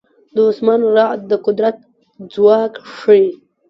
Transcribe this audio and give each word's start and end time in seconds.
د 0.33 0.35
اسمان 0.51 0.81
رعد 0.95 1.19
د 1.29 1.31
قدرت 1.45 1.77
ځواک 2.33 2.73
ښيي. 2.95 3.27